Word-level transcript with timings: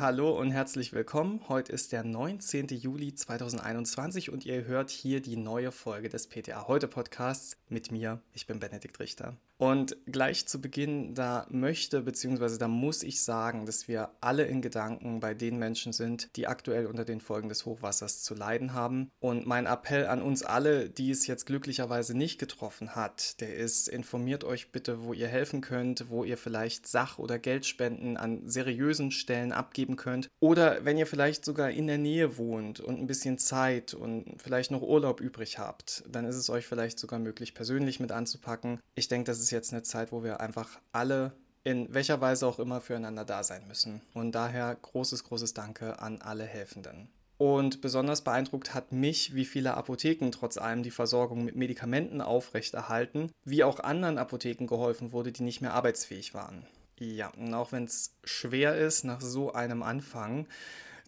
Hallo 0.00 0.30
und 0.30 0.50
herzlich 0.50 0.94
willkommen. 0.94 1.42
Heute 1.50 1.72
ist 1.72 1.92
der 1.92 2.04
19. 2.04 2.68
Juli 2.68 3.14
2021 3.14 4.32
und 4.32 4.46
ihr 4.46 4.64
hört 4.64 4.88
hier 4.88 5.20
die 5.20 5.36
neue 5.36 5.72
Folge 5.72 6.08
des 6.08 6.26
PTA 6.26 6.66
Heute 6.68 6.88
Podcasts 6.88 7.58
mit 7.68 7.92
mir. 7.92 8.22
Ich 8.32 8.46
bin 8.46 8.60
Benedikt 8.60 8.98
Richter. 8.98 9.36
Und 9.60 9.98
gleich 10.06 10.46
zu 10.46 10.58
Beginn, 10.58 11.14
da 11.14 11.46
möchte 11.50 12.00
bzw. 12.00 12.56
da 12.56 12.66
muss 12.66 13.02
ich 13.02 13.22
sagen, 13.22 13.66
dass 13.66 13.88
wir 13.88 14.08
alle 14.22 14.46
in 14.46 14.62
Gedanken 14.62 15.20
bei 15.20 15.34
den 15.34 15.58
Menschen 15.58 15.92
sind, 15.92 16.34
die 16.36 16.46
aktuell 16.46 16.86
unter 16.86 17.04
den 17.04 17.20
Folgen 17.20 17.50
des 17.50 17.66
Hochwassers 17.66 18.22
zu 18.22 18.34
leiden 18.34 18.72
haben. 18.72 19.10
Und 19.20 19.46
mein 19.46 19.66
Appell 19.66 20.06
an 20.06 20.22
uns 20.22 20.42
alle, 20.42 20.88
die 20.88 21.10
es 21.10 21.26
jetzt 21.26 21.44
glücklicherweise 21.44 22.16
nicht 22.16 22.38
getroffen 22.38 22.96
hat, 22.96 23.38
der 23.42 23.54
ist, 23.54 23.86
informiert 23.86 24.44
euch 24.44 24.72
bitte, 24.72 25.02
wo 25.02 25.12
ihr 25.12 25.28
helfen 25.28 25.60
könnt, 25.60 26.08
wo 26.08 26.24
ihr 26.24 26.38
vielleicht 26.38 26.88
Sach- 26.88 27.18
oder 27.18 27.38
Geldspenden 27.38 28.16
an 28.16 28.48
seriösen 28.48 29.10
Stellen 29.10 29.52
abgeben 29.52 29.89
könnt. 29.96 30.28
Oder 30.40 30.86
wenn 30.86 30.96
ihr 30.96 31.06
vielleicht 31.06 31.44
sogar 31.44 31.70
in 31.70 31.86
der 31.86 31.98
Nähe 31.98 32.38
wohnt 32.38 32.80
und 32.80 32.98
ein 32.98 33.06
bisschen 33.06 33.36
Zeit 33.36 33.92
und 33.92 34.40
vielleicht 34.42 34.70
noch 34.70 34.82
Urlaub 34.82 35.20
übrig 35.20 35.58
habt, 35.58 36.02
dann 36.08 36.24
ist 36.24 36.36
es 36.36 36.48
euch 36.48 36.66
vielleicht 36.66 36.98
sogar 36.98 37.18
möglich, 37.18 37.54
persönlich 37.54 38.00
mit 38.00 38.10
anzupacken. 38.10 38.80
Ich 38.94 39.08
denke, 39.08 39.26
das 39.26 39.38
ist 39.38 39.50
ist 39.50 39.52
jetzt 39.52 39.72
eine 39.72 39.82
Zeit, 39.82 40.12
wo 40.12 40.22
wir 40.22 40.40
einfach 40.40 40.78
alle 40.92 41.32
in 41.64 41.92
welcher 41.92 42.20
Weise 42.20 42.46
auch 42.46 42.60
immer 42.60 42.80
füreinander 42.80 43.24
da 43.24 43.42
sein 43.42 43.66
müssen. 43.66 44.00
Und 44.14 44.32
daher 44.32 44.74
großes, 44.74 45.24
großes 45.24 45.54
Danke 45.54 45.98
an 45.98 46.22
alle 46.22 46.44
Helfenden. 46.44 47.08
Und 47.36 47.80
besonders 47.80 48.22
beeindruckt 48.22 48.72
hat 48.74 48.92
mich, 48.92 49.34
wie 49.34 49.44
viele 49.44 49.74
Apotheken 49.74 50.30
trotz 50.30 50.56
allem 50.56 50.82
die 50.82 50.90
Versorgung 50.90 51.44
mit 51.44 51.56
Medikamenten 51.56 52.20
aufrechterhalten, 52.20 53.32
wie 53.44 53.64
auch 53.64 53.80
anderen 53.80 54.18
Apotheken 54.18 54.66
geholfen 54.66 55.12
wurde, 55.12 55.32
die 55.32 55.42
nicht 55.42 55.60
mehr 55.60 55.74
arbeitsfähig 55.74 56.32
waren. 56.32 56.66
Ja, 57.00 57.28
und 57.30 57.54
auch 57.54 57.72
wenn 57.72 57.84
es 57.84 58.14
schwer 58.24 58.76
ist, 58.76 59.04
nach 59.04 59.22
so 59.22 59.52
einem 59.54 59.82
Anfang 59.82 60.46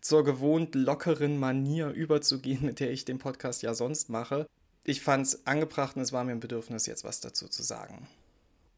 zur 0.00 0.24
gewohnt 0.24 0.74
lockeren 0.74 1.38
Manier 1.38 1.90
überzugehen, 1.90 2.62
mit 2.64 2.80
der 2.80 2.90
ich 2.90 3.04
den 3.04 3.18
Podcast 3.18 3.62
ja 3.62 3.74
sonst 3.74 4.08
mache, 4.08 4.46
ich 4.84 5.02
fand 5.02 5.26
es 5.26 5.46
angebracht 5.46 5.94
und 5.94 6.02
es 6.02 6.12
war 6.12 6.24
mir 6.24 6.32
ein 6.32 6.40
Bedürfnis, 6.40 6.86
jetzt 6.86 7.04
was 7.04 7.20
dazu 7.20 7.46
zu 7.46 7.62
sagen. 7.62 8.08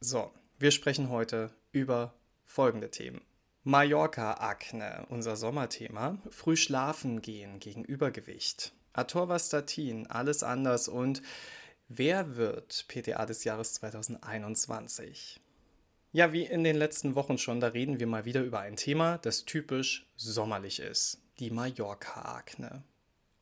So, 0.01 0.31
wir 0.59 0.73
sprechen 0.73 1.09
heute 1.09 1.51
über 1.71 2.15
folgende 2.45 2.91
Themen. 2.91 3.23
Mallorca-Akne, 3.63 5.07
unser 5.09 5.37
Sommerthema. 5.37 6.19
Früh 6.29 6.57
schlafen 6.57 7.23
gehen 7.23 7.61
gegen 7.61 7.85
Übergewicht. 7.85 8.75
Atorvastatin, 8.93 10.09
alles 10.09 10.43
anders 10.43 10.89
und 10.89 11.23
wer 11.89 12.37
wird 12.37 12.87
PTA 12.89 13.25
des 13.25 13.45
Jahres 13.45 13.75
2021? 13.75 15.41
Ja, 16.15 16.33
wie 16.33 16.45
in 16.45 16.63
den 16.63 16.77
letzten 16.77 17.17
Wochen 17.17 17.39
schon, 17.39 17.59
da 17.59 17.67
reden 17.67 17.99
wir 17.99 18.07
mal 18.07 18.25
wieder 18.25 18.41
über 18.43 18.61
ein 18.61 18.77
Thema, 18.77 19.19
das 19.19 19.47
typisch 19.47 20.09
sommerlich 20.17 20.79
ist. 20.79 21.21
Die 21.41 21.51
Mallorca-Akne. 21.51 22.85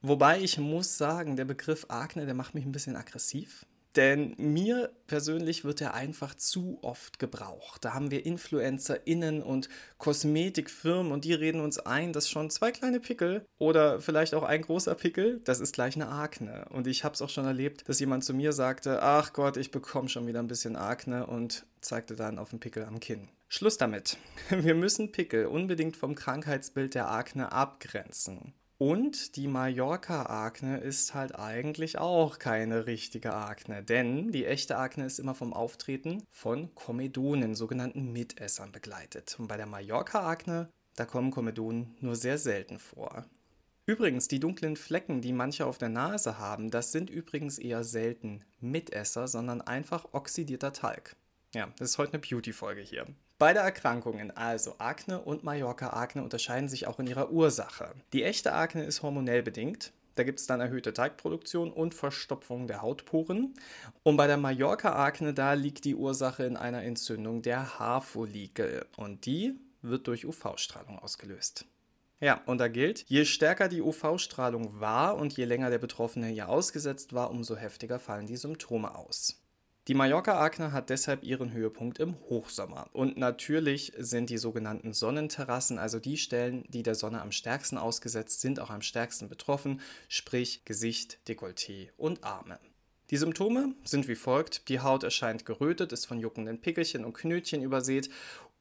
Wobei 0.01 0.41
ich 0.41 0.57
muss 0.57 0.97
sagen, 0.97 1.37
der 1.37 1.45
Begriff 1.45 1.85
Akne, 1.91 2.25
der 2.25 2.33
macht 2.33 2.55
mich 2.55 2.65
ein 2.65 2.73
bisschen 2.73 2.97
aggressiv. 2.97 3.67
Denn 3.97 4.35
mir 4.39 4.91
persönlich 5.07 5.65
wird 5.65 5.81
er 5.83 5.95
einfach 5.95 6.35
zu 6.35 6.79
oft 6.83 7.19
gebraucht. 7.19 7.85
Da 7.85 7.93
haben 7.93 8.11
wir 8.11 8.25
InfluencerInnen 8.25 9.43
und 9.43 9.69
Kosmetikfirmen 9.99 11.13
und 11.13 11.25
die 11.25 11.35
reden 11.35 11.61
uns 11.61 11.79
ein, 11.79 12.13
dass 12.13 12.31
schon 12.31 12.49
zwei 12.49 12.71
kleine 12.71 13.01
Pickel 13.01 13.45
oder 13.59 14.01
vielleicht 14.01 14.35
auch 14.35 14.45
ein 14.45 14.63
großer 14.63 14.95
Pickel, 14.95 15.41
das 15.45 15.61
ist 15.61 15.75
gleich 15.75 15.97
eine 15.97 16.09
Akne. 16.09 16.67
Und 16.71 16.87
ich 16.87 17.05
habe 17.05 17.15
es 17.15 17.23
auch 17.23 17.29
schon 17.29 17.45
erlebt, 17.45 17.89
dass 17.89 18.01
jemand 18.01 18.25
zu 18.25 18.33
mir 18.33 18.53
sagte, 18.53 19.03
ach 19.03 19.33
Gott, 19.35 19.59
ich 19.59 19.71
bekomme 19.71 20.09
schon 20.09 20.27
wieder 20.27 20.41
ein 20.41 20.49
bisschen 20.49 20.77
Akne 20.77 21.27
und 21.27 21.67
zeigte 21.83 22.17
dann 22.17 22.39
auf 22.39 22.51
den 22.51 22.61
Pickel 22.61 22.85
am 22.85 23.01
Kinn. 23.01 23.29
Schluss 23.49 23.77
damit. 23.77 24.17
Wir 24.49 24.75
müssen 24.75 25.13
Pickel 25.13 25.45
unbedingt 25.45 25.97
vom 25.99 26.15
Krankheitsbild 26.15 26.95
der 26.95 27.11
Akne 27.11 27.53
abgrenzen. 27.53 28.55
Und 28.83 29.37
die 29.37 29.47
Mallorca-Akne 29.47 30.79
ist 30.79 31.15
halt 31.15 31.37
eigentlich 31.37 31.99
auch 31.99 32.41
keine 32.41 32.85
richtige 32.87 33.33
Akne, 33.33 33.85
denn 33.85 34.33
die 34.33 34.45
echte 34.45 34.77
Akne 34.77 35.05
ist 35.05 35.21
immer 35.21 35.37
vom 35.37 35.53
Auftreten 35.53 36.25
von 36.33 36.75
Komedonen, 36.75 37.55
sogenannten 37.55 38.13
Mitessern, 38.13 38.73
begleitet. 38.73 39.37
Und 39.39 39.47
bei 39.47 39.57
der 39.57 39.67
Mallorca-Akne, 39.67 40.69
da 40.97 41.05
kommen 41.05 41.31
Komedonen 41.31 41.95
nur 42.01 42.17
sehr 42.17 42.39
selten 42.39 42.81
vor. 42.81 43.25
Übrigens, 43.87 44.27
die 44.27 44.41
dunklen 44.41 44.75
Flecken, 44.75 45.21
die 45.21 45.33
manche 45.33 45.65
auf 45.65 45.79
der 45.79 45.89
Nase 45.89 46.41
haben, 46.41 46.73
das 46.73 46.91
sind 46.91 47.09
übrigens 47.09 47.59
eher 47.59 47.85
selten 47.85 48.45
Mitesser, 48.59 49.29
sondern 49.29 49.61
einfach 49.61 50.09
oxidierter 50.11 50.73
Talg. 50.73 51.15
Ja, 51.55 51.69
das 51.79 51.91
ist 51.91 51.99
heute 51.99 52.15
eine 52.15 52.23
Beauty-Folge 52.23 52.81
hier. 52.81 53.07
Beide 53.43 53.59
Erkrankungen, 53.59 54.31
also 54.37 54.77
Akne 54.79 55.21
und 55.21 55.43
Mallorca-Akne, 55.43 56.23
unterscheiden 56.23 56.69
sich 56.69 56.87
auch 56.87 57.01
in 57.01 57.09
ihrer 57.09 57.33
Ursache. 57.33 57.91
Die 58.13 58.23
echte 58.23 58.53
Akne 58.53 58.85
ist 58.85 59.03
hormonell 59.03 59.43
bedingt. 59.43 59.93
Da 60.15 60.23
gibt 60.23 60.39
es 60.39 60.47
dann 60.47 60.61
erhöhte 60.61 60.93
Teigproduktion 60.93 61.73
und 61.73 61.93
Verstopfung 61.93 62.69
der 62.69 62.83
Hautporen. 62.83 63.55
Und 64.05 64.17
bei 64.17 64.29
der 64.29 64.37
Mallorca-Akne, 64.37 65.35
da 65.35 65.55
liegt 65.55 65.85
die 65.85 65.97
Ursache 65.97 66.45
in 66.45 66.57
einer 66.57 66.85
Entzündung 66.85 67.43
der 67.43 67.81
Haarfollikel. 67.81 68.87
Und 68.97 69.27
die 69.27 69.59
wird 69.81 70.07
durch 70.07 70.25
UV-Strahlung 70.25 71.01
ausgelöst. 71.01 71.65
Ja, 72.21 72.43
und 72.47 72.59
da 72.59 72.69
gilt, 72.69 73.05
je 73.09 73.25
stärker 73.25 73.67
die 73.67 73.83
UV-Strahlung 73.83 74.79
war 74.79 75.17
und 75.17 75.37
je 75.37 75.47
länger 75.47 75.69
der 75.69 75.79
Betroffene 75.79 76.29
hier 76.29 76.49
ausgesetzt 76.49 77.13
war, 77.13 77.33
umso 77.33 77.57
heftiger 77.57 77.99
fallen 77.99 78.29
die 78.29 78.37
Symptome 78.37 78.95
aus. 78.95 79.42
Die 79.89 79.95
Mallorca-Akne 79.95 80.71
hat 80.71 80.91
deshalb 80.91 81.25
ihren 81.25 81.53
Höhepunkt 81.53 81.99
im 81.99 82.15
Hochsommer. 82.29 82.89
Und 82.93 83.17
natürlich 83.17 83.93
sind 83.99 84.31
die 84.31 84.39
sogenannten 84.39 84.93
Sonnenterrassen, 84.93 85.77
also 85.77 85.99
die 85.99 86.19
Stellen, 86.19 86.65
die 86.69 86.85
der 86.85 86.95
Sonne 86.95 87.21
am 87.21 87.33
stärksten 87.33 87.79
ausgesetzt 87.79 88.41
sind, 88.41 88.61
auch 88.61 88.71
am 88.71 88.83
stärksten 88.83 89.29
betroffen, 89.29 89.81
sprich 90.09 90.65
Gesicht, 90.65 91.19
Dekolleté 91.27 91.89
und 91.97 92.23
Arme. 92.23 92.61
Die 93.11 93.17
Symptome 93.17 93.75
sind 93.83 94.07
wie 94.07 94.15
folgt. 94.15 94.69
Die 94.69 94.79
Haut 94.79 95.03
erscheint 95.03 95.45
gerötet, 95.45 95.93
ist 95.93 96.07
von 96.07 96.21
juckenden 96.21 96.61
Pickelchen 96.61 97.05
und 97.05 97.15
Knötchen 97.15 97.61
übersät 97.61 98.09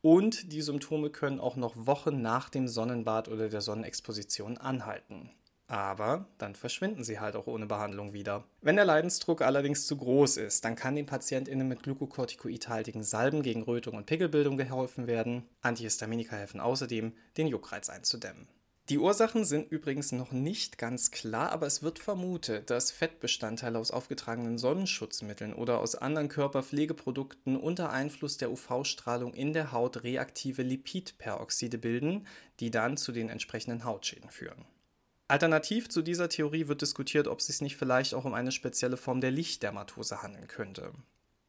und 0.02 0.52
die 0.52 0.64
Symptome 0.64 1.12
können 1.12 1.40
auch 1.40 1.56
noch 1.56 1.76
Wochen 1.86 2.24
nach 2.24 2.50
dem 2.50 2.68
Sonnenbad 2.68 3.28
oder 3.28 3.48
der 3.48 3.62
Sonnenexposition 3.62 4.58
anhalten 4.58 5.30
aber 5.72 6.26
dann 6.38 6.54
verschwinden 6.54 7.06
sie 7.06 7.22
halt 7.22 7.38
auch 7.38 7.48
ohne 7.48 7.66
Behandlung 7.66 8.12
wieder. 8.12 8.44
Wenn 8.62 8.76
der 8.76 8.84
Leidensdruck 8.84 9.42
allerdings 9.42 9.88
zu 9.88 9.96
groß 9.96 10.36
ist, 10.36 10.66
dann 10.66 10.76
kann 10.76 10.98
den 10.98 11.06
PatientInnen 11.06 11.66
mit 11.66 11.82
glukokortikoidhaltigen 11.82 13.04
Salben 13.04 13.42
gegen 13.42 13.64
Rötung 13.64 13.96
und 13.96 14.06
Pickelbildung 14.06 14.58
geholfen 14.58 15.08
werden. 15.08 15.48
Antihistaminika 15.62 16.36
helfen 16.36 16.60
außerdem, 16.60 17.14
den 17.38 17.48
Juckreiz 17.48 17.88
einzudämmen. 17.88 18.50
Die 18.90 18.98
Ursachen 18.98 19.46
sind 19.46 19.72
übrigens 19.72 20.12
noch 20.12 20.34
nicht 20.34 20.78
ganz 20.78 21.10
klar, 21.10 21.54
aber 21.54 21.68
es 21.68 21.82
wird 21.82 22.00
vermutet, 22.00 22.70
dass 22.70 22.92
Fettbestandteile 22.92 23.80
aus 23.80 23.92
aufgetragenen 23.92 24.58
Sonnenschutzmitteln 24.58 25.54
oder 25.54 25.80
aus 25.80 25.96
anderen 25.96 26.28
Körperpflegeprodukten 26.28 27.56
unter 27.56 27.92
Einfluss 27.92 28.36
der 28.36 28.52
UV-Strahlung 28.52 29.34
in 29.34 29.54
der 29.54 29.72
Haut 29.72 30.04
reaktive 30.04 30.64
Lipidperoxide 30.64 31.78
bilden, 31.78 32.28
die 32.60 32.72
dann 32.72 32.98
zu 32.98 33.14
den 33.14 33.30
entsprechenden 33.30 33.86
Hautschäden 33.86 34.30
führen. 34.30 34.66
Alternativ 35.32 35.88
zu 35.88 36.02
dieser 36.02 36.28
Theorie 36.28 36.68
wird 36.68 36.82
diskutiert, 36.82 37.30
ob 37.30 37.40
es 37.40 37.48
sich 37.48 37.62
nicht 37.62 37.78
vielleicht 37.78 38.14
auch 38.14 38.26
um 38.26 38.34
eine 38.34 38.52
spezielle 38.52 38.98
Form 38.98 39.22
der 39.22 39.32
Lichtdermatose 39.32 40.22
handeln 40.22 40.50
könnte. 40.50 40.92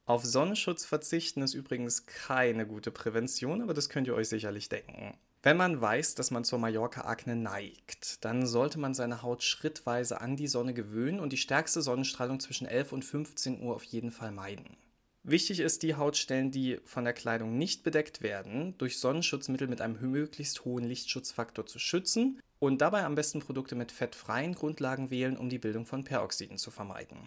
Auf 0.04 0.25
Sonnenschutz 0.25 0.84
verzichten 0.84 1.43
ist 1.43 1.54
übrigens 1.54 2.06
keine 2.06 2.65
gute 2.65 2.92
Prävention, 2.92 3.60
aber 3.60 3.75
das 3.75 3.88
könnt 3.88 4.06
ihr 4.06 4.15
euch 4.15 4.28
sicherlich 4.28 4.69
denken. 4.69 5.15
Wenn 5.42 5.56
man 5.56 5.81
weiß, 5.81 6.15
dass 6.15 6.31
man 6.31 6.44
zur 6.44 6.60
Mallorca-Akne 6.60 7.34
neigt, 7.34 8.24
dann 8.24 8.47
sollte 8.47 8.78
man 8.78 8.95
seine 8.95 9.22
Haut 9.22 9.42
schrittweise 9.42 10.21
an 10.21 10.36
die 10.36 10.47
Sonne 10.47 10.74
gewöhnen 10.74 11.18
und 11.18 11.33
die 11.33 11.36
stärkste 11.36 11.83
Sonnenstrahlung 11.83 12.39
zwischen 12.39 12.68
11 12.68 12.92
und 12.92 13.04
15 13.04 13.60
Uhr 13.62 13.74
auf 13.74 13.83
jeden 13.83 14.12
Fall 14.12 14.30
meiden. 14.30 14.77
Wichtig 15.24 15.59
ist, 15.59 15.83
die 15.83 15.97
Hautstellen, 15.97 16.53
die 16.53 16.78
von 16.84 17.03
der 17.03 17.15
Kleidung 17.15 17.59
nicht 17.59 17.83
bedeckt 17.83 18.22
werden, 18.22 18.78
durch 18.78 19.01
Sonnenschutzmittel 19.01 19.66
mit 19.66 19.80
einem 19.80 20.01
möglichst 20.01 20.65
hohen 20.65 20.84
Lichtschutzfaktor 20.84 21.66
zu 21.66 21.80
schützen 21.80 22.41
und 22.62 22.80
dabei 22.80 23.03
am 23.03 23.16
besten 23.16 23.41
Produkte 23.41 23.74
mit 23.74 23.91
fettfreien 23.91 24.54
Grundlagen 24.54 25.10
wählen, 25.10 25.36
um 25.36 25.48
die 25.48 25.59
Bildung 25.59 25.84
von 25.84 26.04
Peroxiden 26.04 26.59
zu 26.59 26.70
vermeiden. 26.70 27.18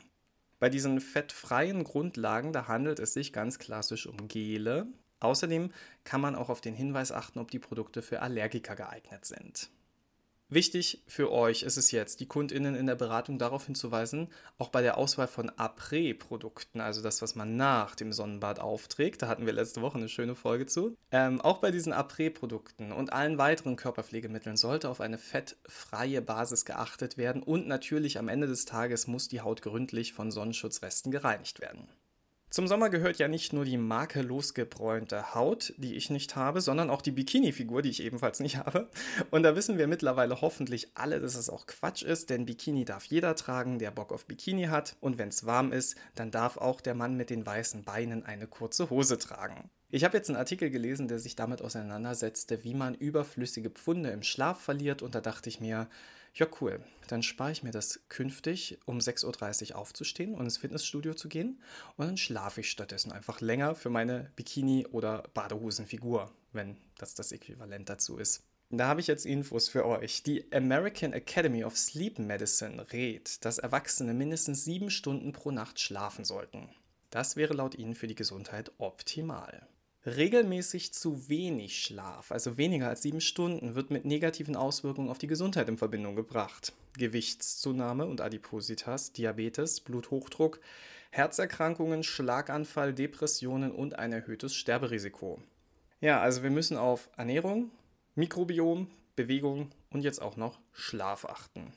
Bei 0.59 0.69
diesen 0.69 1.01
fettfreien 1.01 1.83
Grundlagen, 1.83 2.53
da 2.53 2.69
handelt 2.69 2.99
es 2.99 3.13
sich 3.13 3.33
ganz 3.33 3.59
klassisch 3.59 4.07
um 4.07 4.29
Gele. 4.29 4.87
Außerdem 5.19 5.73
kann 6.05 6.21
man 6.21 6.35
auch 6.35 6.47
auf 6.47 6.61
den 6.61 6.73
Hinweis 6.73 7.11
achten, 7.11 7.39
ob 7.39 7.51
die 7.51 7.59
Produkte 7.59 8.01
für 8.01 8.21
Allergiker 8.21 8.77
geeignet 8.77 9.25
sind. 9.25 9.69
Wichtig 10.47 11.01
für 11.07 11.31
euch 11.31 11.63
ist 11.63 11.75
es 11.75 11.89
jetzt, 11.89 12.19
die 12.19 12.27
KundInnen 12.27 12.75
in 12.75 12.85
der 12.85 12.93
Beratung 12.93 13.39
darauf 13.39 13.65
hinzuweisen, 13.65 14.27
auch 14.59 14.69
bei 14.69 14.83
der 14.83 14.95
Auswahl 14.95 15.27
von 15.27 15.49
Après-Produkten, 15.49 16.81
also 16.81 17.01
das, 17.01 17.23
was 17.23 17.33
man 17.33 17.57
nach 17.57 17.95
dem 17.95 18.13
Sonnenbad 18.13 18.59
aufträgt, 18.59 19.23
da 19.23 19.27
hatten 19.27 19.47
wir 19.47 19.53
letzte 19.53 19.81
Woche 19.81 19.97
eine 19.97 20.07
schöne 20.07 20.35
Folge 20.35 20.67
zu, 20.67 20.95
ähm, 21.11 21.41
auch 21.41 21.57
bei 21.57 21.71
diesen 21.71 21.93
Après-Produkten 21.93 22.91
und 22.91 23.11
allen 23.11 23.39
weiteren 23.39 23.75
Körperpflegemitteln 23.75 24.55
sollte 24.55 24.89
auf 24.89 25.01
eine 25.01 25.17
fettfreie 25.17 26.21
Basis 26.21 26.63
geachtet 26.63 27.17
werden 27.17 27.41
und 27.41 27.67
natürlich 27.67 28.19
am 28.19 28.27
Ende 28.27 28.45
des 28.45 28.65
Tages 28.65 29.07
muss 29.07 29.27
die 29.27 29.41
Haut 29.41 29.63
gründlich 29.63 30.13
von 30.13 30.29
Sonnenschutzresten 30.29 31.11
gereinigt 31.11 31.59
werden. 31.59 31.89
Zum 32.55 32.69
Sommer 32.69 32.89
gehört 32.89 33.19
ja 33.19 33.27
nicht 33.27 33.51
nur 33.51 33.65
die 33.65 33.75
makellos 33.75 34.53
gebräunte 34.53 35.35
Haut, 35.35 35.73
die 35.75 35.95
ich 35.95 36.09
nicht 36.09 36.37
habe, 36.37 36.61
sondern 36.61 36.89
auch 36.89 37.01
die 37.01 37.11
Bikini-Figur, 37.11 37.81
die 37.81 37.89
ich 37.89 38.01
ebenfalls 38.01 38.39
nicht 38.39 38.55
habe. 38.65 38.87
Und 39.29 39.43
da 39.43 39.57
wissen 39.57 39.77
wir 39.77 39.87
mittlerweile 39.87 40.39
hoffentlich 40.39 40.87
alle, 40.95 41.19
dass 41.19 41.35
es 41.35 41.49
auch 41.49 41.67
Quatsch 41.67 42.01
ist, 42.01 42.29
denn 42.29 42.45
Bikini 42.45 42.85
darf 42.85 43.03
jeder 43.03 43.35
tragen, 43.35 43.77
der 43.77 43.91
Bock 43.91 44.13
auf 44.13 44.25
Bikini 44.25 44.67
hat. 44.67 44.95
Und 45.01 45.17
wenn 45.17 45.27
es 45.27 45.45
warm 45.45 45.73
ist, 45.73 45.97
dann 46.15 46.31
darf 46.31 46.55
auch 46.55 46.79
der 46.79 46.95
Mann 46.95 47.17
mit 47.17 47.29
den 47.29 47.45
weißen 47.45 47.83
Beinen 47.83 48.25
eine 48.25 48.47
kurze 48.47 48.89
Hose 48.89 49.17
tragen. 49.17 49.69
Ich 49.91 50.05
habe 50.05 50.15
jetzt 50.15 50.29
einen 50.29 50.39
Artikel 50.39 50.69
gelesen, 50.69 51.09
der 51.09 51.19
sich 51.19 51.35
damit 51.35 51.61
auseinandersetzte, 51.61 52.63
wie 52.63 52.73
man 52.73 52.95
überflüssige 52.95 53.69
Pfunde 53.69 54.11
im 54.11 54.23
Schlaf 54.23 54.61
verliert. 54.61 55.01
Und 55.01 55.13
da 55.13 55.19
dachte 55.19 55.49
ich 55.49 55.59
mir, 55.59 55.89
ja, 56.35 56.47
cool. 56.59 56.83
Dann 57.07 57.23
spare 57.23 57.51
ich 57.51 57.63
mir 57.63 57.71
das 57.71 58.01
künftig, 58.09 58.77
um 58.85 58.97
6.30 58.97 59.71
Uhr 59.71 59.77
aufzustehen 59.77 60.33
und 60.33 60.43
ins 60.43 60.57
Fitnessstudio 60.57 61.13
zu 61.13 61.29
gehen. 61.29 61.61
Und 61.95 62.07
dann 62.07 62.17
schlafe 62.17 62.61
ich 62.61 62.69
stattdessen 62.69 63.11
einfach 63.11 63.39
länger 63.41 63.73
für 63.73 63.89
meine 63.89 64.31
Bikini- 64.35 64.87
oder 64.87 65.23
Badehosenfigur, 65.33 66.31
wenn 66.51 66.77
das 66.97 67.15
das 67.15 67.31
Äquivalent 67.31 67.89
dazu 67.89 68.17
ist. 68.17 68.43
Da 68.69 68.87
habe 68.87 68.99
ich 68.99 69.07
jetzt 69.07 69.25
Infos 69.25 69.69
für 69.69 69.85
euch. 69.85 70.23
Die 70.23 70.51
American 70.51 71.13
Academy 71.13 71.63
of 71.63 71.77
Sleep 71.77 72.19
Medicine 72.19 72.85
rät, 72.91 73.45
dass 73.45 73.59
Erwachsene 73.59 74.13
mindestens 74.13 74.65
sieben 74.65 74.89
Stunden 74.89 75.31
pro 75.31 75.51
Nacht 75.51 75.79
schlafen 75.79 76.25
sollten. 76.25 76.69
Das 77.11 77.37
wäre 77.37 77.53
laut 77.53 77.75
ihnen 77.75 77.95
für 77.95 78.07
die 78.07 78.15
Gesundheit 78.15 78.71
optimal. 78.77 79.65
Regelmäßig 80.05 80.93
zu 80.93 81.29
wenig 81.29 81.81
Schlaf, 81.81 82.31
also 82.31 82.57
weniger 82.57 82.89
als 82.89 83.01
sieben 83.01 83.21
Stunden, 83.21 83.73
wird 83.73 83.89
mit 83.89 84.05
negativen 84.05 84.55
Auswirkungen 84.55 85.09
auf 85.09 85.17
die 85.17 85.25
Gesundheit 85.25 85.67
in 85.67 85.79
Verbindung 85.79 86.15
gebracht. 86.15 86.73
Gewichtszunahme 86.95 88.05
und 88.05 88.21
Adipositas, 88.21 89.13
Diabetes, 89.13 89.81
Bluthochdruck, 89.81 90.59
Herzerkrankungen, 91.09 92.03
Schlaganfall, 92.03 92.93
Depressionen 92.93 93.71
und 93.71 93.97
ein 93.97 94.13
erhöhtes 94.13 94.53
Sterberisiko. 94.53 95.41
Ja, 96.01 96.21
also 96.21 96.43
wir 96.43 96.51
müssen 96.51 96.77
auf 96.77 97.09
Ernährung, 97.17 97.71
Mikrobiom, 98.13 98.91
Bewegung 99.15 99.71
und 99.89 100.03
jetzt 100.03 100.21
auch 100.21 100.37
noch 100.37 100.59
Schlaf 100.71 101.25
achten. 101.25 101.73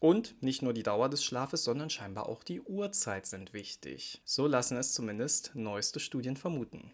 Und 0.00 0.42
nicht 0.42 0.62
nur 0.62 0.72
die 0.72 0.82
Dauer 0.82 1.08
des 1.08 1.22
Schlafes, 1.22 1.62
sondern 1.62 1.88
scheinbar 1.88 2.28
auch 2.28 2.42
die 2.42 2.62
Uhrzeit 2.62 3.26
sind 3.26 3.52
wichtig. 3.52 4.20
So 4.24 4.48
lassen 4.48 4.76
es 4.76 4.92
zumindest 4.92 5.52
neueste 5.54 6.00
Studien 6.00 6.36
vermuten. 6.36 6.90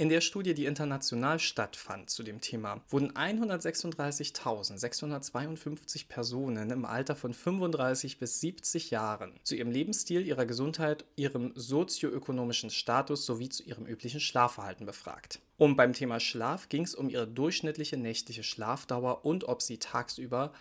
In 0.00 0.10
der 0.10 0.20
Studie, 0.20 0.54
die 0.54 0.66
international 0.66 1.40
stattfand 1.40 2.08
zu 2.08 2.22
dem 2.22 2.40
Thema, 2.40 2.80
wurden 2.88 3.10
136.652 3.14 6.06
Personen 6.06 6.70
im 6.70 6.84
Alter 6.84 7.16
von 7.16 7.34
35 7.34 8.20
bis 8.20 8.38
70 8.38 8.92
Jahren 8.92 9.32
zu 9.42 9.56
ihrem 9.56 9.72
Lebensstil, 9.72 10.24
ihrer 10.24 10.46
Gesundheit, 10.46 11.04
ihrem 11.16 11.50
sozioökonomischen 11.56 12.70
Status 12.70 13.26
sowie 13.26 13.48
zu 13.48 13.64
ihrem 13.64 13.86
üblichen 13.86 14.20
Schlafverhalten 14.20 14.86
befragt. 14.86 15.40
Und 15.56 15.74
beim 15.74 15.94
Thema 15.94 16.20
Schlaf 16.20 16.68
ging 16.68 16.84
es 16.84 16.94
um 16.94 17.08
ihre 17.08 17.26
durchschnittliche 17.26 17.96
nächtliche 17.96 18.44
Schlafdauer 18.44 19.24
und 19.24 19.48
ob 19.48 19.62
sie 19.62 19.78
tagsüber 19.78 20.52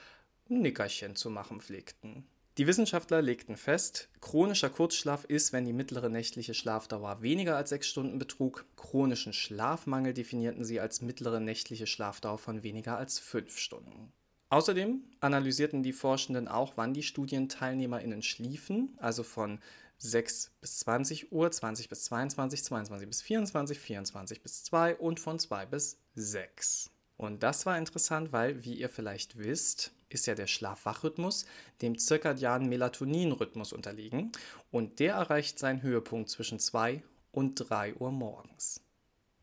Nickerchen 0.47 1.15
zu 1.15 1.29
machen 1.29 1.61
pflegten. 1.61 2.25
Die 2.57 2.65
Wissenschaftler 2.65 3.21
legten 3.21 3.55
fest, 3.55 4.09
chronischer 4.19 4.71
Kurzschlaf 4.71 5.25
ist, 5.25 5.53
wenn 5.53 5.65
die 5.65 5.73
mittlere 5.73 6.09
nächtliche 6.09 6.55
Schlafdauer 6.55 7.21
weniger 7.21 7.55
als 7.55 7.69
sechs 7.69 7.85
Stunden 7.85 8.17
betrug. 8.17 8.65
Chronischen 8.75 9.31
Schlafmangel 9.31 10.15
definierten 10.15 10.63
sie 10.63 10.79
als 10.79 11.03
mittlere 11.03 11.39
nächtliche 11.39 11.85
Schlafdauer 11.85 12.39
von 12.39 12.63
weniger 12.63 12.97
als 12.97 13.19
fünf 13.19 13.59
Stunden. 13.59 14.11
Außerdem 14.49 15.03
analysierten 15.19 15.83
die 15.83 15.93
Forschenden 15.93 16.47
auch, 16.47 16.73
wann 16.77 16.95
die 16.95 17.03
Studienteilnehmerinnen 17.03 18.23
schliefen, 18.23 18.97
also 18.97 19.21
von 19.21 19.59
6 19.99 20.51
bis 20.59 20.79
20 20.79 21.31
Uhr, 21.31 21.51
20 21.51 21.89
bis 21.89 22.05
22, 22.05 22.63
22 22.63 23.07
bis 23.07 23.21
24, 23.21 23.79
24 23.79 24.41
bis 24.41 24.63
2 24.63 24.95
und 24.95 25.19
von 25.19 25.37
2 25.37 25.67
bis 25.67 25.99
6. 26.15 26.89
Und 27.17 27.43
das 27.43 27.67
war 27.67 27.77
interessant, 27.77 28.31
weil, 28.31 28.63
wie 28.63 28.73
ihr 28.73 28.89
vielleicht 28.89 29.37
wisst, 29.37 29.91
ist 30.09 30.27
ja 30.27 30.35
der 30.35 30.47
Schlaf-Wach-Rhythmus 30.47 31.45
dem 31.81 31.97
zirkadianen 31.97 32.69
Melatonin-Rhythmus 32.69 33.73
unterliegen 33.73 34.31
und 34.71 34.99
der 34.99 35.15
erreicht 35.15 35.59
seinen 35.59 35.81
Höhepunkt 35.81 36.29
zwischen 36.29 36.59
2 36.59 37.03
und 37.31 37.55
3 37.55 37.95
Uhr 37.95 38.11
morgens. 38.11 38.81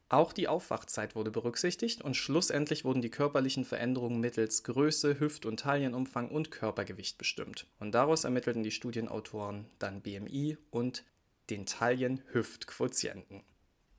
Auch 0.09 0.33
die 0.33 0.49
Aufwachzeit 0.49 1.17
wurde 1.17 1.31
berücksichtigt 1.31 2.03
und 2.03 2.15
schlussendlich 2.15 2.85
wurden 2.85 3.03
die 3.03 3.11
körperlichen 3.11 3.65
Veränderungen 3.65 4.21
mittels 4.21 4.63
Größe, 4.63 5.19
Hüft- 5.19 5.47
und 5.47 5.61
Taillenumfang 5.61 6.29
und 6.29 6.51
Körpergewicht 6.51 7.19
bestimmt. 7.19 7.67
Und 7.81 7.93
daraus 7.93 8.25
ermittelten 8.25 8.63
die 8.63 8.71
Studienautoren 8.71 9.67
dann 9.79 10.03
BMI 10.03 10.59
und 10.71 11.05
den 11.51 11.67
Taillen-Hüft-Quotienten. 11.67 13.43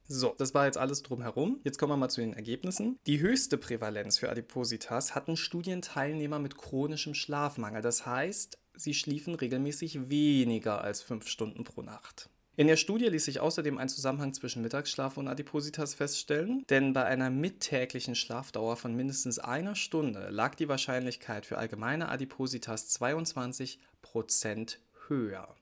So, 0.07 0.35
das 0.37 0.53
war 0.53 0.65
jetzt 0.65 0.77
alles 0.77 1.01
drumherum. 1.01 1.59
Jetzt 1.63 1.79
kommen 1.79 1.91
wir 1.91 1.97
mal 1.97 2.09
zu 2.09 2.21
den 2.21 2.33
Ergebnissen. 2.33 2.99
Die 3.07 3.19
höchste 3.19 3.57
Prävalenz 3.57 4.19
für 4.19 4.29
Adipositas 4.29 5.15
hatten 5.15 5.35
Studienteilnehmer 5.35 6.37
mit 6.37 6.57
chronischem 6.57 7.15
Schlafmangel. 7.15 7.81
Das 7.81 8.05
heißt, 8.05 8.59
sie 8.75 8.93
schliefen 8.93 9.33
regelmäßig 9.33 10.09
weniger 10.09 10.81
als 10.81 11.01
fünf 11.01 11.27
Stunden 11.27 11.63
pro 11.63 11.81
Nacht. 11.81 12.29
In 12.57 12.67
der 12.67 12.77
Studie 12.77 13.07
ließ 13.07 13.25
sich 13.25 13.41
außerdem 13.41 13.77
ein 13.77 13.89
Zusammenhang 13.89 14.33
zwischen 14.33 14.61
Mittagsschlaf 14.61 15.17
und 15.17 15.27
Adipositas 15.27 15.93
feststellen, 15.93 16.63
denn 16.69 16.93
bei 16.93 17.03
einer 17.03 17.29
mittäglichen 17.29 18.15
Schlafdauer 18.15 18.77
von 18.77 18.95
mindestens 18.95 19.39
einer 19.39 19.75
Stunde 19.75 20.29
lag 20.29 20.55
die 20.55 20.69
Wahrscheinlichkeit 20.69 21.45
für 21.45 21.57
allgemeine 21.57 22.07
Adipositas 22.07 22.97
22% 22.97 24.77
höher. 25.07 25.53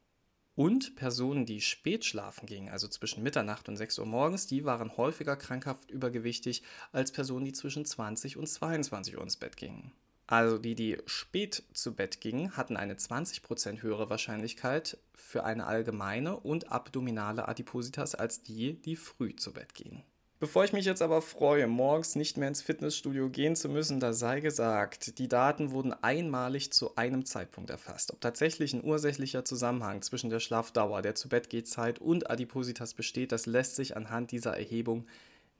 Und 0.55 0.95
Personen, 0.95 1.47
die 1.47 1.61
spät 1.61 2.05
schlafen 2.05 2.45
gingen, 2.45 2.69
also 2.69 2.87
zwischen 2.87 3.23
Mitternacht 3.23 3.67
und 3.69 3.75
6 3.75 3.97
Uhr 3.99 4.05
morgens, 4.05 4.45
die 4.45 4.65
waren 4.65 4.95
häufiger 4.97 5.35
krankhaft 5.35 5.89
übergewichtig 5.89 6.61
als 6.91 7.11
Personen, 7.11 7.45
die 7.45 7.53
zwischen 7.53 7.85
20 7.85 8.37
und 8.37 8.47
22 8.47 9.17
Uhr 9.17 9.23
ins 9.23 9.37
Bett 9.37 9.57
gingen. 9.57 9.91
Also 10.27 10.57
die, 10.57 10.75
die 10.75 10.97
spät 11.05 11.63
zu 11.73 11.95
Bett 11.95 12.21
gingen, 12.21 12.55
hatten 12.55 12.77
eine 12.77 12.95
20% 12.95 13.81
höhere 13.81 14.09
Wahrscheinlichkeit 14.09 14.97
für 15.15 15.43
eine 15.43 15.65
allgemeine 15.65 16.37
und 16.37 16.71
abdominale 16.71 17.47
Adipositas 17.47 18.15
als 18.15 18.43
die, 18.43 18.79
die 18.79 18.95
früh 18.95 19.35
zu 19.35 19.53
Bett 19.53 19.73
gingen. 19.73 20.03
Bevor 20.43 20.65
ich 20.65 20.73
mich 20.73 20.83
jetzt 20.83 21.01
aber 21.01 21.21
freue, 21.21 21.67
morgens 21.67 22.17
nicht 22.17 22.35
mehr 22.35 22.49
ins 22.49 22.61
Fitnessstudio 22.61 23.29
gehen 23.29 23.55
zu 23.55 23.69
müssen, 23.69 24.01
da 24.01 24.11
sei 24.11 24.41
gesagt, 24.41 25.17
die 25.17 25.29
Daten 25.29 25.71
wurden 25.71 25.93
einmalig 25.93 26.73
zu 26.73 26.97
einem 26.97 27.23
Zeitpunkt 27.23 27.69
erfasst. 27.69 28.11
Ob 28.11 28.19
tatsächlich 28.19 28.73
ein 28.73 28.83
ursächlicher 28.83 29.45
Zusammenhang 29.45 30.01
zwischen 30.01 30.29
der 30.29 30.41
Schlafdauer, 30.41 31.01
der 31.01 31.15
Zu-Bett-Gehzeit 31.15 31.99
und 31.99 32.29
Adipositas 32.29 32.93
besteht, 32.93 33.31
das 33.31 33.45
lässt 33.45 33.77
sich 33.77 33.95
anhand 33.95 34.31
dieser 34.31 34.57
Erhebung 34.57 35.07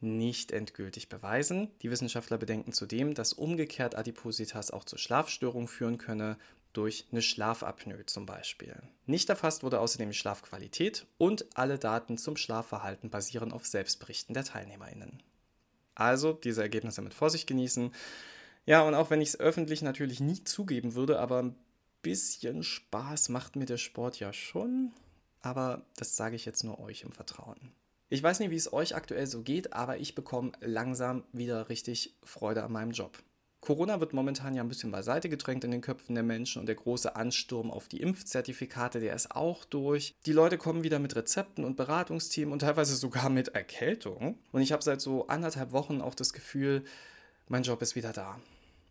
nicht 0.01 0.51
endgültig 0.51 1.07
beweisen. 1.07 1.71
Die 1.81 1.89
Wissenschaftler 1.89 2.37
bedenken 2.37 2.73
zudem, 2.73 3.13
dass 3.13 3.31
umgekehrt 3.31 3.95
Adipositas 3.95 4.69
auch 4.69 4.83
zu 4.83 4.97
Schlafstörungen 4.97 5.69
führen 5.69 5.97
könne, 5.97 6.35
durch 6.73 7.05
eine 7.11 7.21
Schlafapnoe 7.21 8.05
zum 8.05 8.25
Beispiel. 8.25 8.75
Nicht 9.05 9.29
erfasst 9.29 9.63
wurde 9.63 9.79
außerdem 9.79 10.09
die 10.09 10.17
Schlafqualität 10.17 11.05
und 11.17 11.45
alle 11.55 11.79
Daten 11.79 12.17
zum 12.17 12.35
Schlafverhalten 12.35 13.09
basieren 13.09 13.51
auf 13.51 13.65
Selbstberichten 13.65 14.33
der 14.33 14.43
TeilnehmerInnen. 14.43 15.21
Also 15.95 16.33
diese 16.33 16.61
Ergebnisse 16.61 17.01
mit 17.01 17.13
Vorsicht 17.13 17.47
genießen. 17.47 17.91
Ja, 18.65 18.81
und 18.81 18.95
auch 18.95 19.09
wenn 19.09 19.21
ich 19.21 19.29
es 19.29 19.39
öffentlich 19.39 19.81
natürlich 19.81 20.19
nie 20.19 20.43
zugeben 20.43 20.95
würde, 20.95 21.19
aber 21.19 21.43
ein 21.43 21.55
bisschen 22.01 22.63
Spaß 22.63 23.29
macht 23.29 23.55
mir 23.55 23.65
der 23.65 23.77
Sport 23.77 24.19
ja 24.19 24.33
schon. 24.33 24.91
Aber 25.41 25.85
das 25.97 26.15
sage 26.15 26.35
ich 26.35 26.45
jetzt 26.45 26.63
nur 26.63 26.79
euch 26.79 27.01
im 27.01 27.11
Vertrauen. 27.11 27.73
Ich 28.09 28.21
weiß 28.21 28.39
nicht, 28.39 28.51
wie 28.51 28.55
es 28.55 28.71
euch 28.71 28.95
aktuell 28.95 29.27
so 29.27 29.41
geht, 29.41 29.73
aber 29.73 29.97
ich 29.97 30.15
bekomme 30.15 30.51
langsam 30.61 31.23
wieder 31.33 31.69
richtig 31.69 32.15
Freude 32.23 32.63
an 32.63 32.71
meinem 32.71 32.91
Job. 32.91 33.17
Corona 33.63 34.01
wird 34.01 34.11
momentan 34.11 34.55
ja 34.55 34.61
ein 34.61 34.67
bisschen 34.67 34.91
beiseite 34.91 35.29
gedrängt 35.29 35.63
in 35.63 35.71
den 35.71 35.79
Köpfen 35.79 36.15
der 36.15 36.23
Menschen 36.23 36.59
und 36.59 36.65
der 36.65 36.75
große 36.75 37.15
Ansturm 37.15 37.71
auf 37.71 37.87
die 37.87 38.01
Impfzertifikate, 38.01 38.99
der 38.99 39.15
ist 39.15 39.31
auch 39.31 39.63
durch. 39.63 40.13
Die 40.25 40.33
Leute 40.33 40.57
kommen 40.57 40.83
wieder 40.83 40.99
mit 40.99 41.15
Rezepten 41.15 41.63
und 41.63 41.77
Beratungsteam 41.77 42.51
und 42.51 42.59
teilweise 42.59 42.97
sogar 42.97 43.29
mit 43.29 43.55
Erkältung. 43.55 44.37
Und 44.51 44.61
ich 44.61 44.73
habe 44.73 44.83
seit 44.83 44.99
so 44.99 45.27
anderthalb 45.27 45.71
Wochen 45.71 46.01
auch 46.01 46.13
das 46.13 46.33
Gefühl, 46.33 46.83
mein 47.47 47.63
Job 47.63 47.81
ist 47.81 47.95
wieder 47.95 48.11
da. 48.11 48.37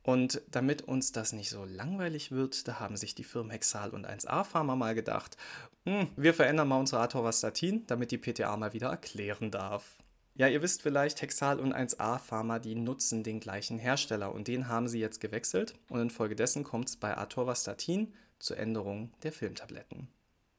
Und 0.05 0.41
damit 0.51 0.81
uns 0.81 1.13
das 1.13 1.35
nicht 1.35 1.51
so 1.51 1.67
langweilig 1.67 2.33
wird, 2.33 2.67
da 2.67 2.81
haben 2.81 2.97
sich 2.97 3.15
die 3.15 3.25
Firmen 3.25 3.51
Hexal 3.51 3.91
und 3.91 4.07
1A 4.07 4.43
Pharma 4.43 4.75
mal 4.75 4.95
gedacht, 4.95 5.37
hm, 5.85 6.09
wir 6.17 6.33
verändern 6.33 6.69
mal 6.69 6.81
unsere 6.81 7.03
Atorvastatin, 7.03 7.87
damit 7.87 8.11
die 8.11 8.19
PTA 8.19 8.57
mal 8.57 8.73
wieder 8.73 8.89
erklären 8.89 9.51
darf. 9.51 9.99
Ja, 10.35 10.49
ihr 10.49 10.63
wisst 10.63 10.81
vielleicht, 10.81 11.21
Hexal 11.21 11.61
und 11.61 11.75
1A 11.75 12.19
Pharma, 12.19 12.59
die 12.59 12.75
nutzen 12.75 13.23
den 13.23 13.39
gleichen 13.39 13.79
Hersteller 13.79 14.35
und 14.35 14.49
den 14.49 14.67
haben 14.67 14.89
sie 14.89 14.99
jetzt 14.99 15.21
gewechselt 15.21 15.75
und 15.91 16.01
infolgedessen 16.01 16.65
kommt 16.65 16.89
es 16.89 16.97
bei 16.97 17.15
Atorvastatin 17.17 18.15
zur 18.39 18.57
Änderung 18.57 19.13
der 19.23 19.33
Filmtabletten. 19.33 20.09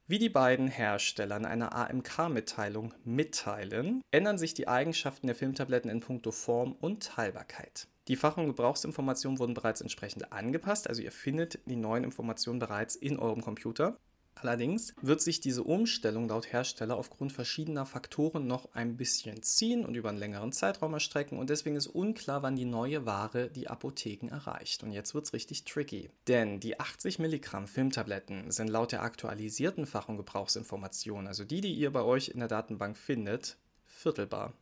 Wie 0.05 0.19
die 0.19 0.29
beiden 0.29 0.67
Hersteller 0.67 1.37
in 1.37 1.45
einer 1.45 1.73
AMK-Mitteilung 1.73 2.93
mitteilen, 3.03 4.03
ändern 4.11 4.37
sich 4.37 4.53
die 4.53 4.67
Eigenschaften 4.67 5.25
der 5.25 5.35
Filmtabletten 5.35 5.89
in 5.89 6.01
puncto 6.01 6.31
Form 6.31 6.73
und 6.73 7.03
Teilbarkeit. 7.03 7.87
Die 8.09 8.15
Fach- 8.15 8.37
und 8.37 8.47
Gebrauchsinformationen 8.47 9.39
wurden 9.39 9.53
bereits 9.55 9.81
entsprechend 9.81 10.31
angepasst, 10.31 10.87
also 10.87 11.01
ihr 11.01 11.11
findet 11.11 11.59
die 11.65 11.77
neuen 11.77 12.03
Informationen 12.03 12.59
bereits 12.59 12.95
in 12.95 13.17
eurem 13.17 13.41
Computer. 13.41 13.97
Allerdings 14.35 14.93
wird 15.01 15.21
sich 15.21 15.39
diese 15.39 15.63
Umstellung 15.63 16.27
laut 16.27 16.51
Hersteller 16.51 16.97
aufgrund 16.97 17.31
verschiedener 17.31 17.85
Faktoren 17.85 18.47
noch 18.47 18.73
ein 18.73 18.97
bisschen 18.97 19.41
ziehen 19.43 19.85
und 19.85 19.95
über 19.95 20.09
einen 20.09 20.17
längeren 20.17 20.51
Zeitraum 20.51 20.93
erstrecken 20.93 21.37
und 21.37 21.49
deswegen 21.49 21.75
ist 21.75 21.87
unklar, 21.87 22.43
wann 22.43 22.55
die 22.55 22.65
neue 22.65 23.05
Ware 23.05 23.49
die 23.49 23.67
Apotheken 23.67 24.29
erreicht. 24.29 24.83
Und 24.83 24.91
jetzt 24.91 25.13
wird 25.13 25.25
es 25.25 25.33
richtig 25.33 25.63
tricky. 25.65 26.09
Denn 26.27 26.59
die 26.59 26.79
80 26.79 27.19
Milligramm 27.19 27.67
Filmtabletten 27.67 28.51
sind 28.51 28.69
laut 28.69 28.91
der 28.91 29.03
aktualisierten 29.03 29.85
Fach- 29.85 30.09
und 30.09 30.17
Gebrauchsinformationen, 30.17 31.27
also 31.27 31.45
die, 31.45 31.61
die 31.61 31.73
ihr 31.73 31.91
bei 31.91 32.01
euch 32.01 32.29
in 32.29 32.39
der 32.39 32.49
Datenbank 32.49 32.97
findet, 32.97 33.57
viertelbar. 33.85 34.53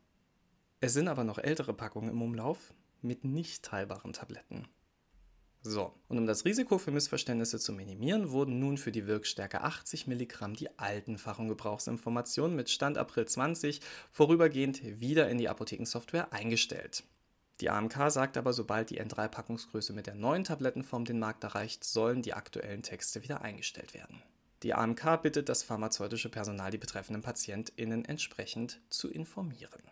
Es 0.79 0.93
sind 0.93 1.07
aber 1.07 1.23
noch 1.23 1.37
ältere 1.37 1.73
Packungen 1.73 2.09
im 2.09 2.21
Umlauf 2.21 2.73
mit 3.01 3.23
nicht 3.23 3.63
teilbaren 3.63 4.13
Tabletten. 4.13 4.67
So, 5.63 5.93
und 6.07 6.17
um 6.17 6.25
das 6.25 6.43
Risiko 6.43 6.79
für 6.79 6.89
Missverständnisse 6.89 7.59
zu 7.59 7.71
minimieren, 7.71 8.31
wurden 8.31 8.57
nun 8.59 8.77
für 8.79 8.91
die 8.91 9.05
Wirkstärke 9.05 9.61
80 9.61 10.07
Milligramm 10.07 10.55
die 10.55 10.79
alten 10.79 11.19
Fach- 11.19 11.37
und 11.37 11.49
Gebrauchsinformationen 11.49 12.55
mit 12.55 12.71
Stand 12.71 12.97
April 12.97 13.27
20 13.27 13.79
vorübergehend 14.11 14.81
wieder 14.99 15.29
in 15.29 15.37
die 15.37 15.49
Apothekensoftware 15.49 16.33
eingestellt. 16.33 17.03
Die 17.59 17.69
AMK 17.69 18.09
sagt 18.09 18.37
aber, 18.37 18.53
sobald 18.53 18.89
die 18.89 18.99
N3-Packungsgröße 18.99 19.93
mit 19.93 20.07
der 20.07 20.15
neuen 20.15 20.43
Tablettenform 20.43 21.05
den 21.05 21.19
Markt 21.19 21.43
erreicht, 21.43 21.83
sollen 21.83 22.23
die 22.23 22.33
aktuellen 22.33 22.81
Texte 22.81 23.21
wieder 23.21 23.43
eingestellt 23.43 23.93
werden. 23.93 24.23
Die 24.63 24.73
AMK 24.73 25.21
bittet 25.21 25.47
das 25.47 25.61
pharmazeutische 25.61 26.29
Personal, 26.29 26.71
die 26.71 26.79
betreffenden 26.79 27.21
PatientInnen 27.21 28.05
entsprechend 28.05 28.81
zu 28.89 29.11
informieren. 29.11 29.83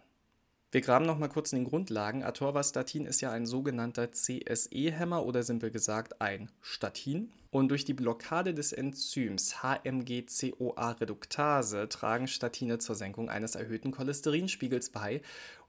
Wir 0.71 0.81
graben 0.81 1.07
noch 1.07 1.17
mal 1.17 1.29
kurz 1.29 1.51
in 1.51 1.63
den 1.63 1.67
Grundlagen. 1.67 2.23
Atorvastatin 2.23 3.07
ist 3.07 3.21
ja 3.21 3.31
ein 3.31 3.47
sogenannter 3.47 4.11
CSE-Hämmer 4.11 5.25
oder 5.25 5.41
simpel 5.41 5.71
gesagt 5.71 6.21
ein 6.21 6.51
Statin. 6.61 7.31
Und 7.49 7.69
durch 7.69 7.85
die 7.85 7.95
Blockade 7.95 8.53
des 8.53 8.71
Enzyms 8.71 9.63
HMG-CoA-Reduktase 9.63 11.89
tragen 11.89 12.27
Statine 12.27 12.77
zur 12.77 12.93
Senkung 12.93 13.31
eines 13.31 13.55
erhöhten 13.55 13.89
Cholesterinspiegels 13.89 14.91
bei. 14.91 15.23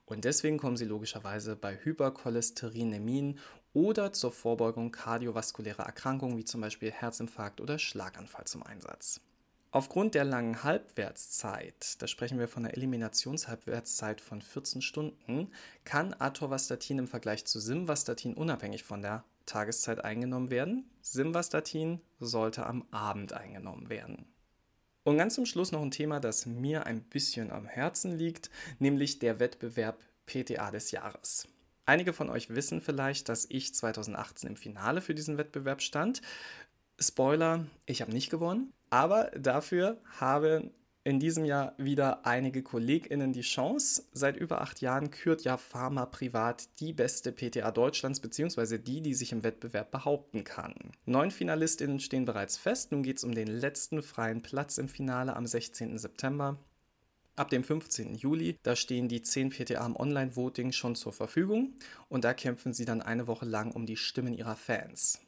Und 0.05 0.23
deswegen 0.23 0.59
kommen 0.59 0.77
sie 0.77 0.85
logischerweise 0.85 1.55
bei 1.55 1.79
Hypercholesterinämien 1.83 3.39
oder 3.73 4.13
zur 4.13 4.31
Vorbeugung 4.31 4.91
kardiovaskulärer 4.91 5.83
Erkrankungen 5.83 6.37
wie 6.37 6.45
zum 6.45 6.61
Beispiel 6.61 6.91
Herzinfarkt 6.91 7.59
oder 7.59 7.79
Schlaganfall 7.79 8.45
zum 8.45 8.61
Einsatz. 8.61 9.19
Aufgrund 9.73 10.15
der 10.15 10.25
langen 10.25 10.63
Halbwertszeit, 10.63 12.01
da 12.01 12.07
sprechen 12.07 12.37
wir 12.37 12.49
von 12.49 12.65
einer 12.65 12.73
Eliminationshalbwertszeit 12.73 14.19
von 14.19 14.41
14 14.41 14.81
Stunden, 14.81 15.49
kann 15.85 16.13
Atorvastatin 16.19 16.99
im 16.99 17.07
Vergleich 17.07 17.45
zu 17.45 17.57
Simvastatin 17.61 18.33
unabhängig 18.33 18.83
von 18.83 19.01
der 19.01 19.23
Tageszeit 19.45 20.03
eingenommen 20.03 20.49
werden. 20.49 20.89
Simvastatin 20.99 22.01
sollte 22.19 22.65
am 22.65 22.85
Abend 22.91 23.31
eingenommen 23.31 23.89
werden. 23.89 24.25
Und 25.05 25.17
ganz 25.17 25.35
zum 25.35 25.45
Schluss 25.45 25.71
noch 25.71 25.81
ein 25.81 25.91
Thema, 25.91 26.19
das 26.19 26.45
mir 26.45 26.85
ein 26.85 27.01
bisschen 27.01 27.49
am 27.49 27.65
Herzen 27.65 28.17
liegt, 28.17 28.51
nämlich 28.79 29.19
der 29.19 29.39
Wettbewerb 29.39 30.03
PTA 30.25 30.71
des 30.71 30.91
Jahres. 30.91 31.47
Einige 31.85 32.11
von 32.11 32.29
euch 32.29 32.49
wissen 32.49 32.81
vielleicht, 32.81 33.29
dass 33.29 33.47
ich 33.49 33.73
2018 33.73 34.49
im 34.49 34.55
Finale 34.57 34.99
für 34.99 35.15
diesen 35.15 35.37
Wettbewerb 35.37 35.81
stand. 35.81 36.21
Spoiler, 36.99 37.65
ich 37.85 38.01
habe 38.01 38.11
nicht 38.11 38.29
gewonnen. 38.29 38.73
Aber 38.91 39.31
dafür 39.31 40.01
haben 40.19 40.71
in 41.03 41.19
diesem 41.19 41.45
Jahr 41.45 41.73
wieder 41.77 42.25
einige 42.25 42.61
KollegInnen 42.61 43.33
die 43.33 43.41
Chance. 43.41 44.03
Seit 44.11 44.37
über 44.37 44.61
acht 44.61 44.81
Jahren 44.81 45.09
kürt 45.09 45.43
ja 45.43 45.57
Pharma 45.57 46.05
Privat 46.05 46.67
die 46.79 46.93
beste 46.93 47.31
PTA 47.31 47.71
Deutschlands, 47.71 48.19
beziehungsweise 48.19 48.79
die, 48.79 49.01
die 49.01 49.15
sich 49.15 49.31
im 49.31 49.43
Wettbewerb 49.43 49.91
behaupten 49.91 50.43
kann. 50.43 50.75
Neun 51.05 51.31
FinalistInnen 51.31 51.99
stehen 51.99 52.25
bereits 52.25 52.57
fest. 52.57 52.91
Nun 52.91 53.01
geht 53.01 53.17
es 53.17 53.23
um 53.23 53.33
den 53.33 53.47
letzten 53.47 54.03
freien 54.03 54.41
Platz 54.41 54.77
im 54.77 54.89
Finale 54.89 55.35
am 55.35 55.47
16. 55.47 55.97
September. 55.97 56.59
Ab 57.37 57.49
dem 57.49 57.63
15. 57.63 58.13
Juli, 58.15 58.57
da 58.61 58.75
stehen 58.75 59.07
die 59.07 59.21
10 59.21 59.51
PTA 59.51 59.85
im 59.85 59.95
Online-Voting 59.95 60.73
schon 60.73 60.95
zur 60.95 61.13
Verfügung 61.13 61.73
und 62.09 62.25
da 62.25 62.33
kämpfen 62.33 62.73
sie 62.73 62.85
dann 62.85 63.01
eine 63.01 63.25
Woche 63.25 63.45
lang 63.45 63.71
um 63.71 63.85
die 63.85 63.95
Stimmen 63.95 64.33
ihrer 64.33 64.57
Fans. 64.57 65.19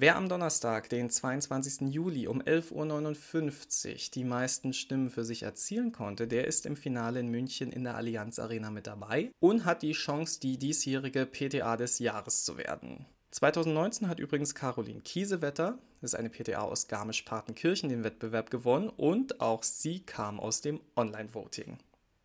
Wer 0.00 0.14
am 0.14 0.28
Donnerstag, 0.28 0.88
den 0.90 1.10
22. 1.10 1.92
Juli 1.92 2.28
um 2.28 2.40
11.59 2.40 2.72
Uhr 2.72 3.98
die 4.14 4.22
meisten 4.22 4.72
Stimmen 4.72 5.10
für 5.10 5.24
sich 5.24 5.42
erzielen 5.42 5.90
konnte, 5.90 6.28
der 6.28 6.46
ist 6.46 6.66
im 6.66 6.76
Finale 6.76 7.18
in 7.18 7.26
München 7.26 7.72
in 7.72 7.82
der 7.82 7.96
Allianz 7.96 8.38
Arena 8.38 8.70
mit 8.70 8.86
dabei 8.86 9.32
und 9.40 9.64
hat 9.64 9.82
die 9.82 9.90
Chance, 9.90 10.38
die 10.38 10.56
diesjährige 10.56 11.26
PTA 11.26 11.76
des 11.76 11.98
Jahres 11.98 12.44
zu 12.44 12.56
werden. 12.56 13.06
2019 13.32 14.06
hat 14.06 14.20
übrigens 14.20 14.54
Caroline 14.54 15.00
Kiesewetter, 15.00 15.80
das 16.00 16.12
ist 16.12 16.18
eine 16.20 16.30
PTA 16.30 16.60
aus 16.60 16.86
Garmisch-Partenkirchen, 16.86 17.88
den 17.88 18.04
Wettbewerb 18.04 18.50
gewonnen 18.50 18.90
und 18.90 19.40
auch 19.40 19.64
sie 19.64 20.06
kam 20.06 20.38
aus 20.38 20.60
dem 20.60 20.78
Online-Voting. 20.94 21.76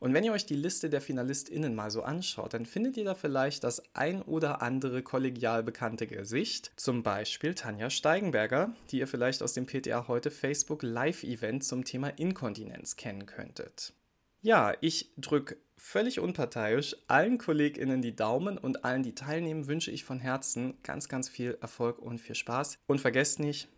Und 0.03 0.13
wenn 0.13 0.25
ihr 0.25 0.33
euch 0.33 0.45
die 0.45 0.57
Liste 0.57 0.89
der 0.89 0.99
FinalistInnen 0.99 1.75
mal 1.75 1.89
so 1.89 2.03
anschaut, 2.03 2.53
dann 2.53 2.65
findet 2.65 2.97
ihr 2.97 3.05
da 3.05 3.15
vielleicht 3.15 3.63
das 3.63 3.95
ein 3.95 4.21
oder 4.21 4.61
andere 4.61 5.01
kollegial 5.01 5.63
bekannte 5.63 6.07
Gesicht. 6.07 6.73
Zum 6.75 7.03
Beispiel 7.03 7.55
Tanja 7.55 7.89
Steigenberger, 7.89 8.75
die 8.91 8.99
ihr 8.99 9.07
vielleicht 9.07 9.41
aus 9.41 9.53
dem 9.53 9.65
PTA 9.65 10.09
heute 10.09 10.29
Facebook 10.29 10.83
Live-Event 10.83 11.63
zum 11.63 11.85
Thema 11.85 12.09
Inkontinenz 12.09 12.97
kennen 12.97 13.25
könntet. 13.25 13.93
Ja, 14.41 14.73
ich 14.81 15.13
drücke 15.15 15.55
völlig 15.77 16.19
unparteiisch 16.19 16.97
allen 17.07 17.37
KollegInnen 17.37 18.01
die 18.01 18.13
Daumen 18.13 18.57
und 18.57 18.83
allen, 18.83 19.03
die 19.03 19.15
teilnehmen, 19.15 19.67
wünsche 19.67 19.91
ich 19.91 20.03
von 20.03 20.19
Herzen 20.19 20.73
ganz, 20.83 21.07
ganz 21.07 21.29
viel 21.29 21.57
Erfolg 21.61 21.99
und 21.99 22.19
viel 22.19 22.35
Spaß. 22.35 22.77
Und 22.87 22.99
vergesst 22.99 23.39
nicht, 23.39 23.69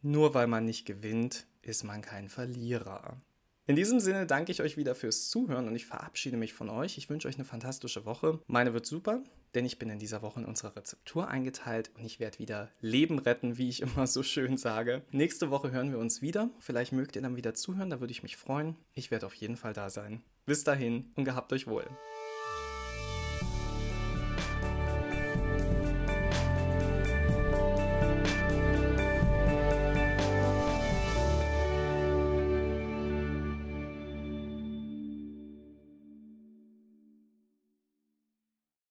nur 0.00 0.32
weil 0.32 0.46
man 0.46 0.64
nicht 0.64 0.86
gewinnt, 0.86 1.44
ist 1.60 1.82
man 1.82 2.02
kein 2.02 2.28
Verlierer. 2.28 3.16
In 3.64 3.76
diesem 3.76 4.00
Sinne 4.00 4.26
danke 4.26 4.50
ich 4.50 4.60
euch 4.60 4.76
wieder 4.76 4.96
fürs 4.96 5.28
Zuhören 5.28 5.68
und 5.68 5.76
ich 5.76 5.86
verabschiede 5.86 6.36
mich 6.36 6.52
von 6.52 6.68
euch. 6.68 6.98
Ich 6.98 7.08
wünsche 7.08 7.28
euch 7.28 7.36
eine 7.36 7.44
fantastische 7.44 8.04
Woche. 8.04 8.40
Meine 8.48 8.74
wird 8.74 8.86
super, 8.86 9.22
denn 9.54 9.64
ich 9.64 9.78
bin 9.78 9.88
in 9.88 10.00
dieser 10.00 10.20
Woche 10.20 10.40
in 10.40 10.46
unserer 10.46 10.74
Rezeptur 10.74 11.28
eingeteilt 11.28 11.92
und 11.96 12.04
ich 12.04 12.18
werde 12.18 12.40
wieder 12.40 12.70
Leben 12.80 13.20
retten, 13.20 13.58
wie 13.58 13.68
ich 13.68 13.80
immer 13.82 14.08
so 14.08 14.24
schön 14.24 14.56
sage. 14.56 15.02
Nächste 15.12 15.50
Woche 15.50 15.70
hören 15.70 15.92
wir 15.92 16.00
uns 16.00 16.22
wieder. 16.22 16.50
Vielleicht 16.58 16.90
mögt 16.90 17.14
ihr 17.14 17.22
dann 17.22 17.36
wieder 17.36 17.54
zuhören, 17.54 17.90
da 17.90 18.00
würde 18.00 18.12
ich 18.12 18.24
mich 18.24 18.36
freuen. 18.36 18.76
Ich 18.94 19.12
werde 19.12 19.26
auf 19.26 19.34
jeden 19.34 19.56
Fall 19.56 19.74
da 19.74 19.90
sein. 19.90 20.24
Bis 20.44 20.64
dahin 20.64 21.12
und 21.14 21.24
gehabt 21.24 21.52
euch 21.52 21.68
wohl. 21.68 21.86